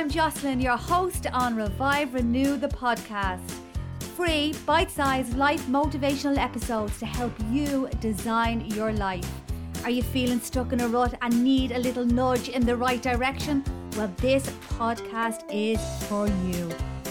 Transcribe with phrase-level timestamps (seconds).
[0.00, 3.52] I'm Jocelyn, your host on Revive Renew the podcast.
[4.16, 9.30] Free, bite sized life motivational episodes to help you design your life.
[9.84, 13.02] Are you feeling stuck in a rut and need a little nudge in the right
[13.02, 13.62] direction?
[13.94, 16.70] Well, this podcast is for you.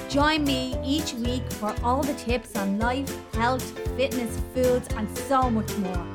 [0.09, 5.47] Join me each week for all the tips on life, health, fitness, foods, and so
[5.47, 6.07] much more.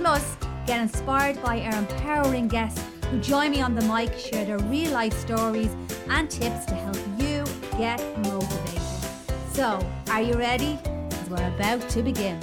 [0.00, 4.58] Plus, get inspired by our empowering guests who join me on the mic, share their
[4.70, 5.76] real life stories
[6.08, 7.44] and tips to help you
[7.76, 8.80] get motivated.
[9.52, 10.78] So, are you ready?
[11.28, 12.40] We're about to begin.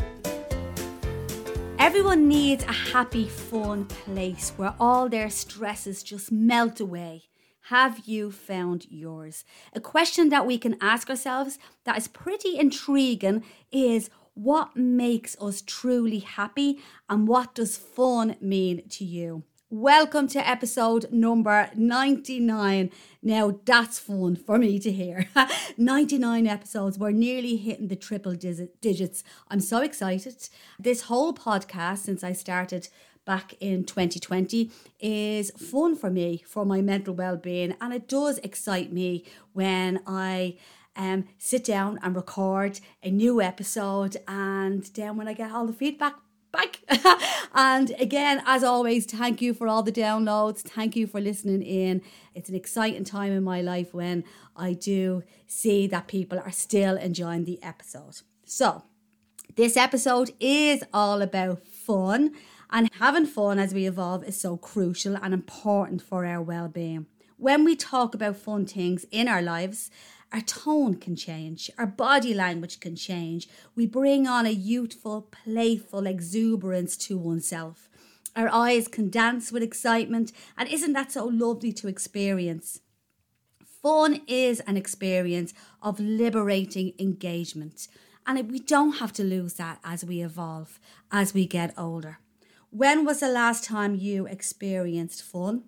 [1.79, 7.23] Everyone needs a happy, fun place where all their stresses just melt away.
[7.69, 9.45] Have you found yours?
[9.73, 15.63] A question that we can ask ourselves that is pretty intriguing is what makes us
[15.65, 16.77] truly happy
[17.09, 19.45] and what does fun mean to you?
[19.71, 22.89] Welcome to episode number 99.
[23.21, 25.29] Now, that's fun for me to hear.
[25.77, 26.97] 99 episodes.
[26.97, 29.23] We're nearly hitting the triple digits.
[29.47, 30.49] I'm so excited.
[30.79, 32.89] This whole podcast, since I started
[33.25, 38.91] back in 2020 is fun for me for my mental well-being and it does excite
[38.91, 39.23] me
[39.53, 40.57] when I
[40.95, 45.73] um, sit down and record a new episode and then when I get all the
[45.73, 46.15] feedback
[46.51, 46.79] back.
[47.53, 50.59] and again, as always, thank you for all the downloads.
[50.61, 52.01] Thank you for listening in.
[52.33, 54.23] It's an exciting time in my life when
[54.55, 58.21] I do see that people are still enjoying the episode.
[58.45, 58.83] So,
[59.55, 62.31] this episode is all about fun
[62.71, 67.07] and having fun as we evolve is so crucial and important for our well being.
[67.37, 69.89] When we talk about fun things in our lives,
[70.31, 73.47] our tone can change, our body language can change.
[73.75, 77.89] We bring on a youthful, playful exuberance to oneself.
[78.35, 82.79] Our eyes can dance with excitement, and isn't that so lovely to experience?
[83.81, 87.87] Fun is an experience of liberating engagement,
[88.27, 90.79] and we don't have to lose that as we evolve,
[91.11, 92.19] as we get older.
[92.69, 95.63] When was the last time you experienced fun?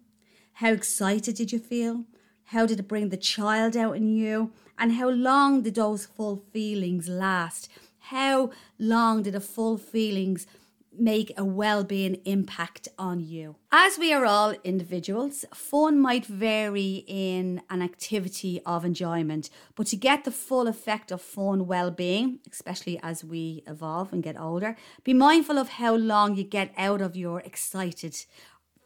[0.53, 2.05] How excited did you feel?
[2.51, 4.51] How did it bring the child out in you?
[4.77, 7.69] And how long did those full feelings last?
[7.99, 10.47] How long did the full feelings
[10.93, 13.55] make a well-being impact on you.
[13.71, 19.95] As we are all individuals, fun might vary in an activity of enjoyment, but to
[19.95, 24.75] get the full effect of fun well-being, especially as we evolve and get older,
[25.05, 28.25] be mindful of how long you get out of your excited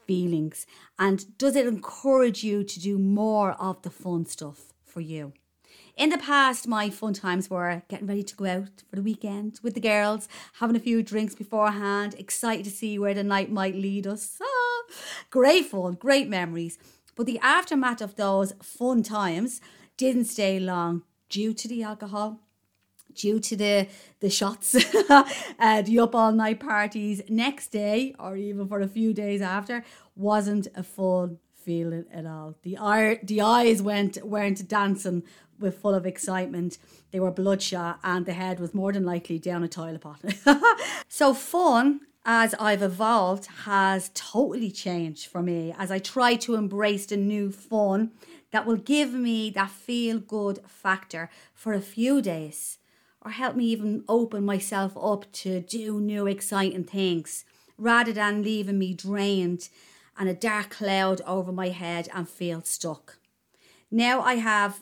[0.06, 0.66] feelings
[0.98, 5.34] and does it encourage you to do more of the fun stuff for you?
[5.98, 9.60] In the past, my fun times were getting ready to go out for the weekend
[9.64, 13.76] with the girls, having a few drinks beforehand, excited to see where the night might
[13.76, 14.38] lead us.
[14.42, 14.94] Ah,
[15.30, 16.78] great fun, great memories.
[17.16, 19.62] But the aftermath of those fun times
[19.96, 22.42] didn't stay long due to the alcohol,
[23.16, 23.88] due to the
[24.20, 24.76] the shots,
[25.10, 27.22] uh, the up all night parties.
[27.30, 29.84] Next day, or even for a few days after,
[30.16, 32.56] wasn't a fun feeling at all.
[32.64, 35.24] The eye, the eyes went weren't dancing
[35.60, 36.78] with full of excitement.
[37.12, 40.22] They were bloodshot, and the head was more than likely down a toilet pot.
[41.08, 42.02] so fun.
[42.28, 47.52] As I've evolved, has totally changed for me as I try to embrace the new
[47.52, 48.14] fun
[48.50, 52.80] that will give me that feel good factor for a few days
[53.26, 57.44] or help me even open myself up to do new exciting things
[57.78, 59.68] rather than leaving me drained
[60.18, 63.18] and a dark cloud over my head and feel stuck.
[63.90, 64.82] Now I have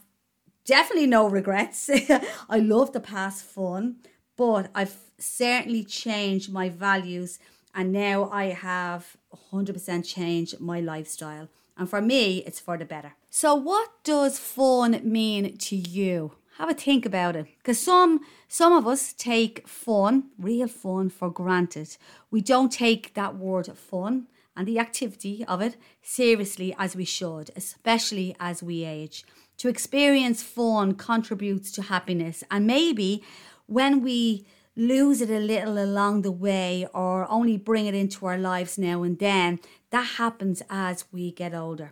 [0.66, 1.90] definitely no regrets.
[2.50, 3.96] I love the past fun,
[4.36, 7.40] but I've certainly changed my values
[7.74, 9.16] and now I have
[9.52, 11.48] 100% changed my lifestyle.
[11.76, 13.14] And for me, it's for the better.
[13.32, 16.34] So, what does fun mean to you?
[16.63, 17.47] Have a think about it.
[17.57, 21.97] Because some some of us take fun, real fun, for granted.
[22.32, 27.52] We don't take that word fun and the activity of it seriously as we should,
[27.58, 29.26] especially as we age.
[29.58, 33.22] To experience fun contributes to happiness, and maybe
[33.66, 34.46] when we
[34.78, 39.03] lose it a little along the way or only bring it into our lives now
[39.03, 39.59] and then,
[39.90, 41.91] that happens as we get older.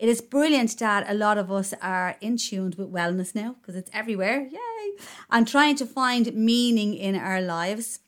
[0.00, 3.76] It is brilliant that a lot of us are in tune with wellness now because
[3.76, 7.98] it's everywhere, yay, and trying to find meaning in our lives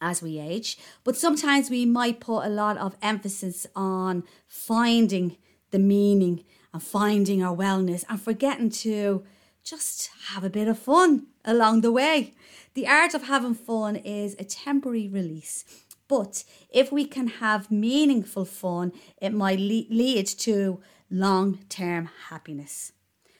[0.00, 0.78] as we age.
[1.02, 5.38] But sometimes we might put a lot of emphasis on finding
[5.72, 9.24] the meaning and finding our wellness and forgetting to
[9.64, 12.32] just have a bit of fun along the way.
[12.74, 15.64] The art of having fun is a temporary release.
[16.12, 20.78] But if we can have meaningful fun, it might le- lead to
[21.10, 22.92] long term happiness.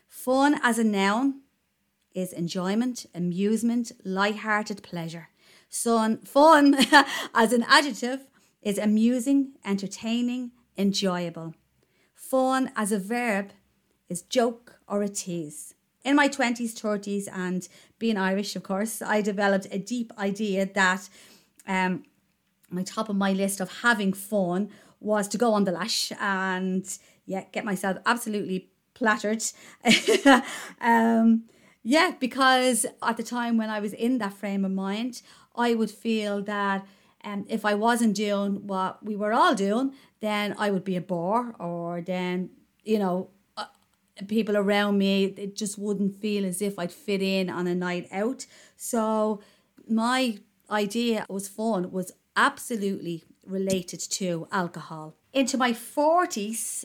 [0.09, 1.43] Fun as a noun
[2.15, 5.29] is enjoyment, amusement, light-hearted pleasure.
[5.69, 6.75] Sun, fun
[7.35, 8.21] as an adjective
[8.63, 11.55] is amusing, entertaining, enjoyable.
[12.15, 13.51] Fun as a verb
[14.09, 15.75] is joke or a tease.
[16.05, 21.11] In my 20s, 30s, and being Irish, of course, I developed a deep idea that
[21.69, 22.05] um,
[22.73, 24.71] my top of my list of having fun
[25.01, 26.87] was to go on the lash and
[27.27, 29.43] yeah, get myself absolutely plattered.
[30.81, 31.45] um,
[31.83, 35.23] yeah, because at the time when I was in that frame of mind,
[35.57, 36.87] I would feel that
[37.25, 41.01] um, if I wasn't doing what we were all doing, then I would be a
[41.01, 42.51] bore, or then,
[42.85, 43.67] you know, uh,
[44.29, 48.09] people around me, it just wouldn't feel as if I'd fit in on a night
[48.13, 48.47] out.
[48.77, 49.41] So,
[49.89, 50.39] my
[50.71, 55.15] idea was fun was absolutely related to alcohol.
[55.33, 56.85] Into my 40s,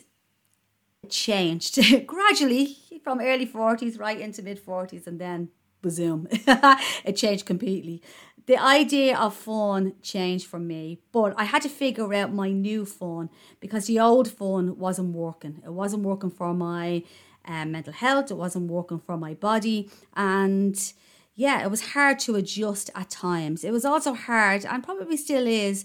[1.02, 5.50] it changed gradually from early 40s right into mid 40s and then
[5.82, 8.02] boom, it changed completely.
[8.46, 12.86] The idea of fun changed for me, but I had to figure out my new
[12.86, 13.28] fun
[13.60, 15.60] because the old fun wasn't working.
[15.64, 17.02] It wasn't working for my
[17.44, 20.92] um, mental health, it wasn't working for my body, and
[21.38, 23.62] yeah, it was hard to adjust at times.
[23.62, 25.84] It was also hard, and probably still is,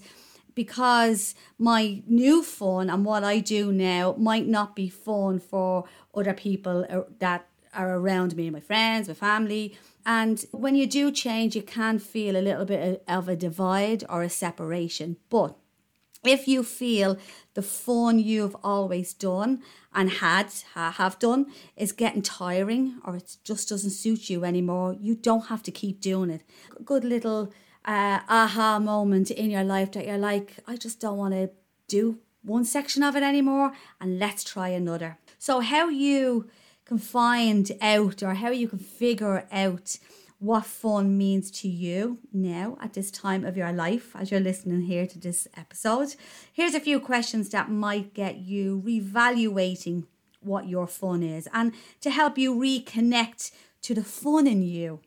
[0.56, 6.34] because my new fun and what I do now might not be fun for other
[6.34, 9.78] people uh, that are around me, my friends, my family.
[10.04, 14.24] And when you do change, you can feel a little bit of a divide or
[14.24, 15.18] a separation.
[15.30, 15.56] But
[16.24, 17.18] if you feel
[17.54, 19.62] the fun you've always done
[19.94, 25.14] and had have done is getting tiring or it just doesn't suit you anymore, you
[25.14, 26.42] don't have to keep doing it.
[26.84, 27.52] Good little
[27.84, 31.50] uh, aha moment in your life that you're like, I just don't want to
[31.86, 35.18] do one section of it anymore and let's try another.
[35.38, 36.48] So, how you
[36.84, 39.98] can find out or how you can figure out
[40.44, 44.82] what fun means to you now at this time of your life as you're listening
[44.82, 46.14] here to this episode.
[46.52, 50.04] Here's a few questions that might get you reevaluating
[50.40, 55.00] what your fun is and to help you reconnect to the fun in you,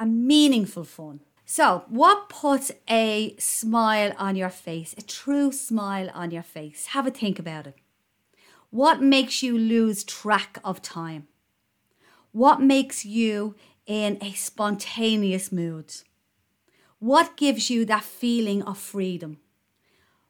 [0.00, 1.20] a meaningful fun.
[1.44, 6.86] So, what puts a smile on your face, a true smile on your face?
[6.86, 7.76] Have a think about it.
[8.70, 11.28] What makes you lose track of time?
[12.32, 13.56] What makes you
[13.90, 15.92] in a spontaneous mood?
[17.00, 19.38] What gives you that feeling of freedom?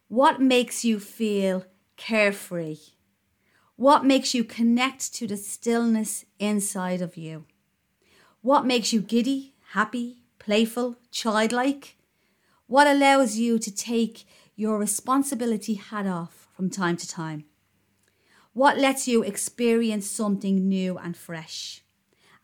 [0.09, 1.67] What makes you feel
[1.99, 2.79] carefree?
[3.77, 7.45] What makes you connect to the stillness inside of you?
[8.41, 11.99] What makes you giddy, happy, playful, childlike?
[12.67, 14.25] What allows you to take
[14.57, 17.45] your responsibility hat off from time to time?
[18.55, 21.83] What lets you experience something new and fresh?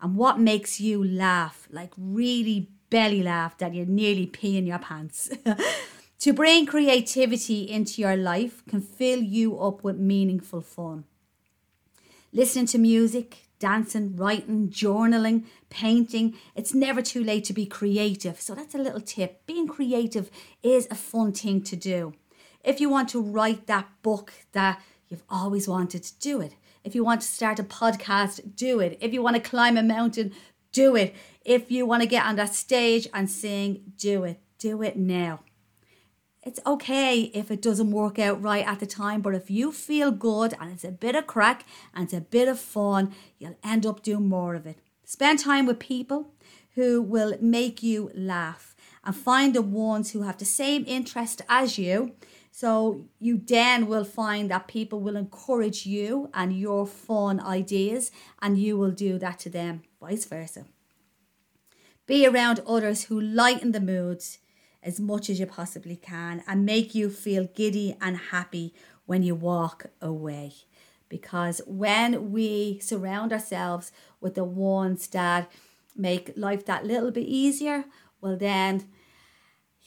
[0.01, 4.79] And what makes you laugh, like really belly laugh that you're nearly pee in your
[4.79, 5.29] pants?
[6.19, 11.05] to bring creativity into your life can fill you up with meaningful fun.
[12.31, 18.39] Listening to music, dancing, writing, journaling, painting, it's never too late to be creative.
[18.39, 19.45] So that's a little tip.
[19.47, 20.29] Being creative
[20.61, 22.13] is a fun thing to do.
[22.63, 26.53] If you want to write that book that You've always wanted to do it.
[26.83, 28.97] If you want to start a podcast, do it.
[29.01, 30.33] If you want to climb a mountain,
[30.71, 31.15] do it.
[31.43, 34.39] If you want to get on that stage and sing, do it.
[34.59, 35.41] Do it now.
[36.43, 40.11] It's okay if it doesn't work out right at the time, but if you feel
[40.11, 43.85] good and it's a bit of crack and it's a bit of fun, you'll end
[43.85, 44.77] up doing more of it.
[45.03, 46.33] Spend time with people
[46.75, 51.77] who will make you laugh and find the ones who have the same interest as
[51.77, 52.13] you
[52.57, 58.09] so you then will find that people will encourage you and your fun ideas,
[58.41, 60.65] and you will do that to them, vice versa.
[62.07, 64.39] Be around others who lighten the moods
[64.81, 68.73] as much as you possibly can and make you feel giddy and happy
[69.05, 70.53] when you walk away.
[71.09, 75.51] Because when we surround ourselves with the ones that
[75.95, 77.85] make life that little bit easier,
[78.19, 78.87] well, then,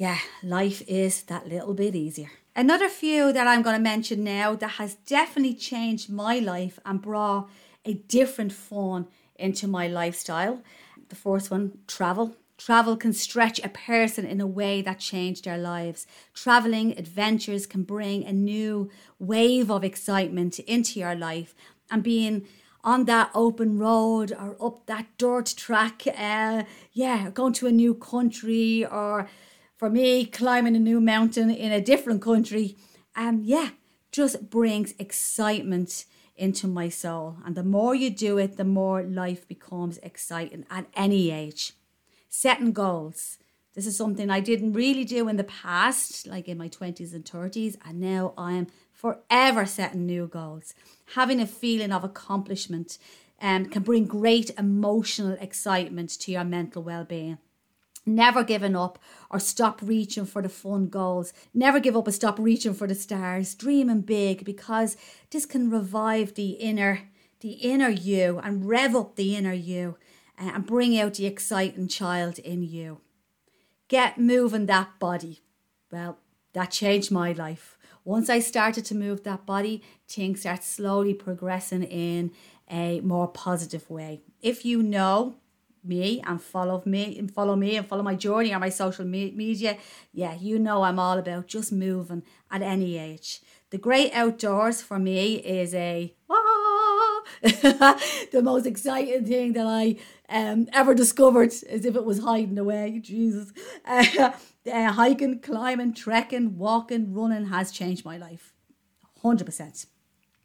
[0.01, 2.31] yeah, life is that little bit easier.
[2.57, 7.03] Another few that I'm going to mention now that has definitely changed my life and
[7.03, 7.51] brought
[7.85, 10.63] a different fun into my lifestyle.
[11.11, 12.35] The first one, travel.
[12.57, 16.07] Travel can stretch a person in a way that changed their lives.
[16.33, 18.89] Traveling adventures can bring a new
[19.19, 21.55] wave of excitement into your life
[21.91, 22.47] and being
[22.83, 26.63] on that open road or up that dirt track, uh,
[26.95, 29.29] yeah, going to a new country or
[29.81, 32.77] for me, climbing a new mountain in a different country,
[33.17, 33.71] um, yeah,
[34.13, 36.05] just brings excitement
[36.37, 37.39] into my soul.
[37.47, 41.73] And the more you do it, the more life becomes exciting at any age.
[42.29, 43.39] Setting goals.
[43.75, 47.25] This is something I didn't really do in the past, like in my 20s and
[47.25, 50.75] 30s, and now I'm forever setting new goals.
[51.15, 52.99] Having a feeling of accomplishment
[53.41, 57.39] um, can bring great emotional excitement to your mental well being.
[58.15, 58.99] Never giving up
[59.31, 61.33] or stop reaching for the fun goals.
[61.55, 63.55] Never give up and stop reaching for the stars.
[63.55, 64.97] Dreaming big because
[65.31, 67.09] this can revive the inner,
[67.41, 69.97] the inner you and rev up the inner you
[70.41, 73.01] uh, and bring out the exciting child in you.
[73.87, 75.41] Get moving that body.
[75.93, 76.19] Well,
[76.53, 77.79] that changed my life.
[78.05, 82.33] Once I started to move that body, things start slowly progressing in
[82.69, 84.23] a more positive way.
[84.41, 85.37] If you know
[85.85, 89.33] me and follow me and follow me and follow my journey on my social me-
[89.33, 89.79] media,
[90.13, 93.41] yeah, you know I'm all about just moving at any age.
[93.71, 99.97] The great outdoors for me is a ah, the most exciting thing that I
[100.29, 103.01] um, ever discovered, as if it was hiding away.
[103.03, 103.53] Jesus,
[103.85, 104.05] uh,
[104.73, 108.53] uh, hiking, climbing, trekking, walking, running has changed my life,
[109.23, 109.87] hundred percent.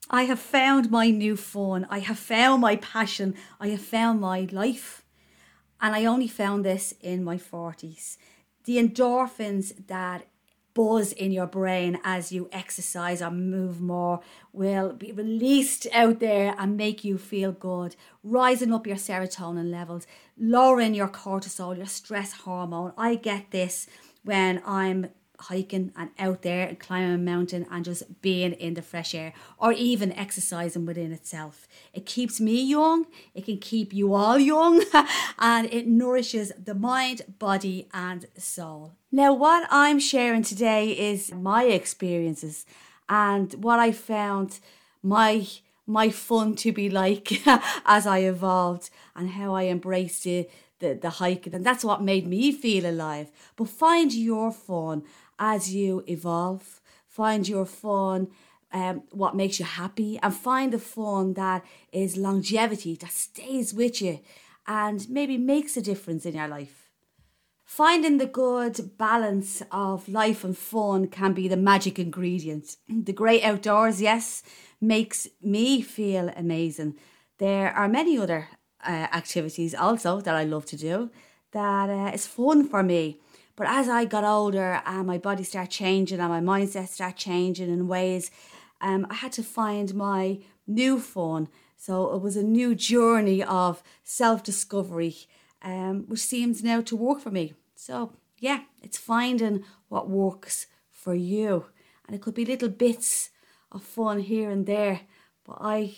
[0.10, 1.88] I have found my new fun.
[1.90, 3.34] I have found my passion.
[3.60, 5.04] I have found my life.
[5.82, 8.18] And I only found this in my 40s.
[8.64, 10.26] The endorphins that
[10.76, 14.20] buzz in your brain as you exercise or move more
[14.52, 20.06] will be released out there and make you feel good, rising up your serotonin levels,
[20.38, 22.92] lowering your cortisol, your stress hormone.
[22.98, 23.88] I get this
[24.24, 25.08] when I'm
[25.40, 29.34] hiking and out there and climbing a mountain and just being in the fresh air
[29.58, 31.68] or even exercising within itself.
[31.94, 34.84] It keeps me young, it can keep you all young,
[35.40, 38.94] and it nourishes the mind, body, and soul.
[39.12, 42.66] Now, what I'm sharing today is my experiences
[43.08, 44.60] and what I found
[45.02, 45.48] my
[45.88, 47.48] my fun to be like
[47.86, 52.28] as I evolved and how I embraced it the, the hike and that's what made
[52.28, 55.04] me feel alive but find your fun
[55.40, 56.82] as you evolve.
[57.08, 58.28] Find your fun,
[58.74, 64.02] um, what makes you happy, and find the fun that is longevity, that stays with
[64.02, 64.20] you
[64.68, 66.90] and maybe makes a difference in your life.
[67.64, 72.78] Finding the good balance of life and fun can be the magic ingredient.
[72.88, 74.44] The great outdoors, yes,
[74.80, 76.96] makes me feel amazing.
[77.38, 78.50] There are many other
[78.86, 81.10] uh, activities also that I love to do
[81.52, 83.20] that uh, is fun for me.
[83.56, 87.72] But as I got older and my body started changing and my mindset started changing
[87.72, 88.32] in ways,
[88.82, 91.48] um, I had to find my new fun.
[91.78, 95.16] So it was a new journey of self discovery,
[95.62, 97.54] um, which seems now to work for me.
[97.76, 101.66] So, yeah, it's finding what works for you.
[102.06, 103.30] And it could be little bits
[103.72, 105.02] of fun here and there.
[105.46, 105.96] But I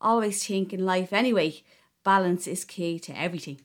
[0.00, 1.62] always think in life, anyway,
[2.04, 3.60] balance is key to everything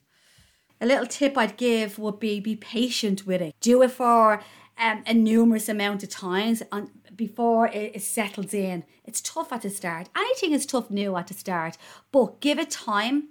[0.85, 3.55] a little tip I'd give would be be patient with it.
[3.59, 4.41] Do it for
[4.77, 8.83] um, a numerous amount of times and before it, it settles in.
[9.03, 10.09] It's tough at the start.
[10.15, 11.77] Anything is tough new at the start,
[12.11, 13.29] but give it time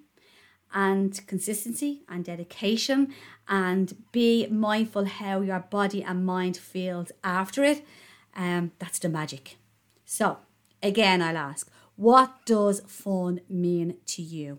[0.73, 3.15] and consistency and dedication
[3.47, 7.87] and be mindful how your body and mind feels after it.
[8.35, 9.59] Um, that's the magic.
[10.05, 10.39] So,
[10.83, 14.59] again, I'll ask, what does fun mean to you?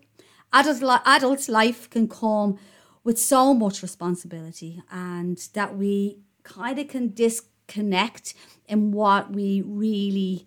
[0.53, 2.57] Adult, adult life can come
[3.05, 8.33] with so much responsibility and that we kind of can disconnect
[8.67, 10.45] in what we really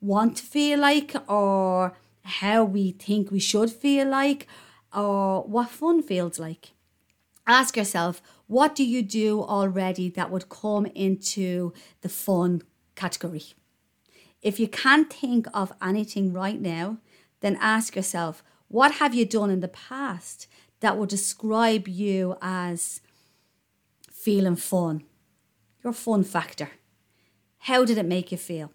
[0.00, 4.46] want to feel like or how we think we should feel like
[4.94, 6.72] or what fun feels like.
[7.46, 12.62] Ask yourself, what do you do already that would come into the fun
[12.94, 13.54] category?
[14.42, 16.98] If you can't think of anything right now,
[17.40, 20.46] then ask yourself, what have you done in the past
[20.84, 23.00] that will describe you as
[24.12, 25.02] feeling fun,
[25.82, 26.72] your fun factor.
[27.60, 28.70] How did it make you feel?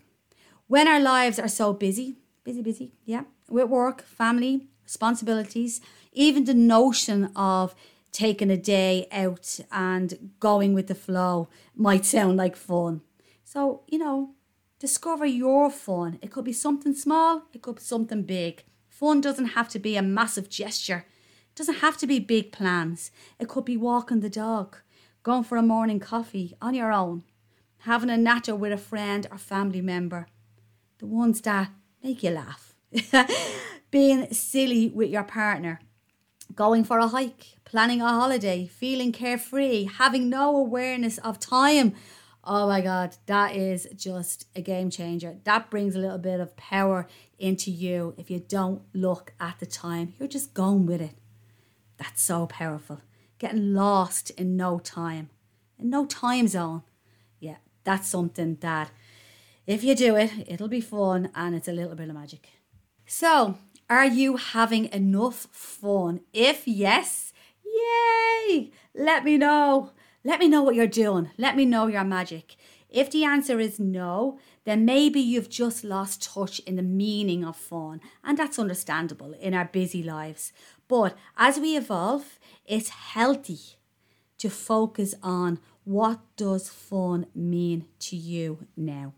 [0.66, 6.56] When our lives are so busy, busy, busy, yeah, with work, family, responsibilities, even the
[6.56, 7.76] notion of
[8.12, 13.02] taking a day out and going with the flow might sound like fun.
[13.44, 14.34] So, you know,
[14.80, 16.18] discover your fun.
[16.24, 18.64] It could be something small, it could be something big.
[18.90, 21.06] Fun doesn't have to be a massive gesture
[21.60, 23.12] doesn't have to be big plans.
[23.38, 24.78] It could be walking the dog,
[25.22, 27.24] going for a morning coffee on your own,
[27.80, 30.28] having a natter with a friend or family member.
[30.98, 31.70] The ones that
[32.04, 32.74] make you laugh.
[33.92, 35.80] Being silly with your partner.
[36.56, 41.94] Going for a hike, planning a holiday, feeling carefree, having no awareness of time
[42.52, 45.38] Oh my God, that is just a game changer.
[45.44, 49.66] That brings a little bit of power into you if you don't look at the
[49.66, 50.14] time.
[50.18, 51.16] You're just going with it.
[52.00, 53.02] That's so powerful.
[53.38, 55.30] Getting lost in no time,
[55.78, 56.84] in no time zone.
[57.40, 58.90] Yeah, that's something that
[59.68, 62.50] if you do it, it'll be fun and it's a little bit of magic.
[63.06, 63.56] So,
[63.90, 66.22] are you having enough fun?
[66.34, 68.72] If yes, yay!
[68.96, 69.92] Let me know.
[70.24, 71.30] Let me know what you're doing.
[71.38, 72.56] Let me know your magic.
[72.90, 77.56] If the answer is no, then maybe you've just lost touch in the meaning of
[77.56, 80.52] fun, and that's understandable in our busy lives.
[80.90, 83.60] But as we evolve, it's healthy
[84.40, 89.14] to focus on what does fun mean to you now.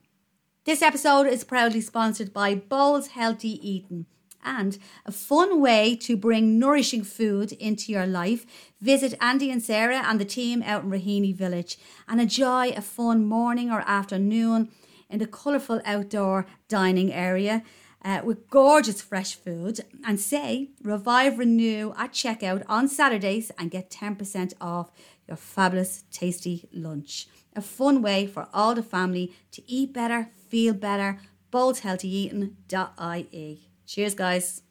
[0.65, 4.05] This episode is proudly sponsored by Bowls Healthy Eating
[4.43, 8.45] and a fun way to bring nourishing food into your life.
[8.81, 13.25] Visit Andy and Sarah and the team out in Raheny Village and enjoy a fun
[13.25, 14.69] morning or afternoon
[15.09, 17.63] in the colourful outdoor dining area.
[18.03, 23.91] Uh, with gorgeous fresh food and say revive renew at checkout on Saturdays and get
[23.91, 24.89] 10% off
[25.27, 30.73] your fabulous tasty lunch a fun way for all the family to eat better, feel
[30.73, 31.19] better.
[31.51, 33.59] bowlshealthyeating.ie.
[33.85, 34.61] Cheers, guys.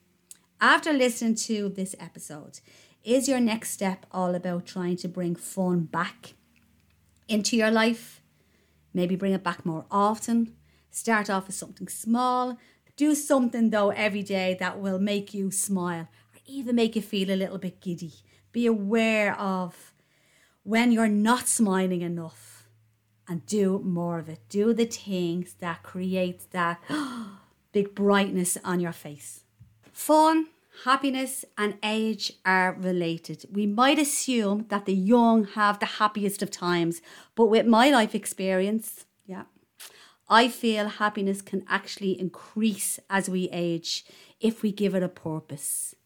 [0.60, 2.58] After listening to this episode,
[3.04, 6.34] is your next step all about trying to bring fun back
[7.28, 8.20] into your life?
[8.94, 10.54] Maybe bring it back more often.
[10.90, 12.56] Start off with something small.
[13.00, 17.30] Do something though every day that will make you smile or even make you feel
[17.30, 18.12] a little bit giddy.
[18.52, 19.94] Be aware of
[20.64, 22.68] when you're not smiling enough
[23.26, 24.40] and do more of it.
[24.50, 26.82] Do the things that create that
[27.72, 29.44] big brightness on your face.
[29.90, 30.48] Fun,
[30.84, 33.46] happiness, and age are related.
[33.50, 37.00] We might assume that the young have the happiest of times,
[37.34, 39.06] but with my life experience,
[40.30, 44.04] I feel happiness can actually increase as we age
[44.40, 45.96] if we give it a purpose,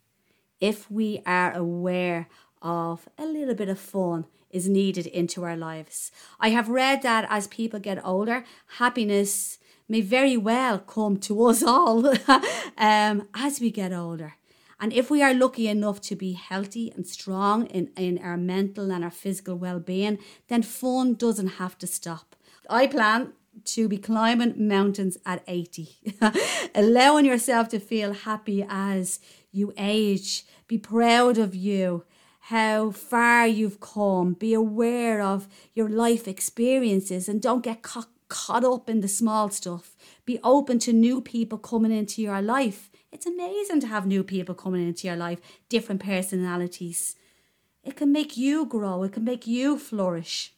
[0.60, 2.28] if we are aware
[2.62, 6.10] of a little bit of fun is needed into our lives.
[6.40, 8.44] I have read that as people get older,
[8.78, 9.58] happiness
[9.88, 12.06] may very well come to us all
[12.78, 14.37] um, as we get older.
[14.80, 18.90] And if we are lucky enough to be healthy and strong in, in our mental
[18.90, 22.34] and our physical well being, then fun doesn't have to stop.
[22.70, 25.96] I plan to be climbing mountains at 80,
[26.74, 29.20] allowing yourself to feel happy as
[29.52, 30.44] you age.
[30.66, 32.04] Be proud of you
[32.48, 34.34] how far you've come.
[34.34, 39.48] Be aware of your life experiences and don't get caught, caught up in the small
[39.48, 39.96] stuff.
[40.26, 42.90] Be open to new people coming into your life.
[43.10, 47.16] It's amazing to have new people coming into your life, different personalities.
[47.82, 50.52] It can make you grow, it can make you flourish.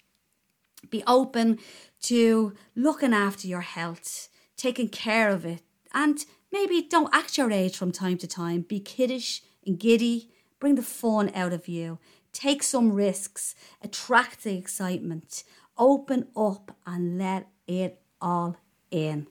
[0.90, 1.58] Be open
[2.06, 5.62] to looking after your health, taking care of it,
[5.94, 8.62] and maybe don't act your age from time to time.
[8.62, 11.98] Be kiddish and giddy Bring the fun out of you.
[12.32, 13.54] Take some risks.
[13.82, 15.44] Attract the excitement.
[15.78, 18.56] Open up and let it all
[18.90, 19.26] in.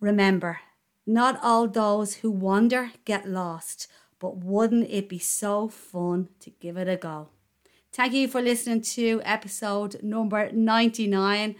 [0.00, 0.60] Remember,
[1.06, 3.86] not all those who wander get lost,
[4.18, 7.28] but wouldn't it be so fun to give it a go?
[7.94, 11.54] Thank you for listening to episode number 99.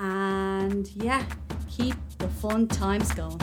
[0.00, 1.24] And yeah,
[1.70, 3.40] keep the fun times going.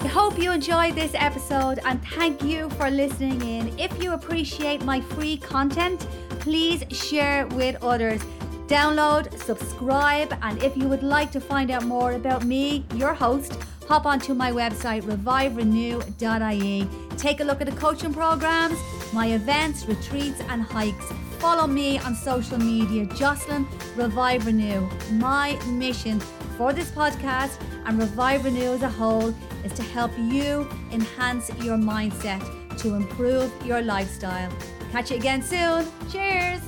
[0.00, 3.76] I hope you enjoyed this episode and thank you for listening in.
[3.76, 6.06] If you appreciate my free content,
[6.38, 8.22] please share with others.
[8.68, 13.58] Download, subscribe, and if you would like to find out more about me, your host,
[13.90, 16.88] hop onto my website reviverenew.ie.
[17.16, 18.78] Take a look at the coaching programs,
[19.12, 21.06] my events, retreats, and hikes.
[21.40, 24.88] Follow me on social media, Jocelyn Revive Renew.
[25.14, 26.20] My mission
[26.56, 31.76] for this podcast and Revive Renew as a whole is to help you enhance your
[31.76, 32.40] mindset
[32.78, 34.52] to improve your lifestyle.
[34.92, 35.84] Catch you again soon.
[36.12, 36.60] Cheers.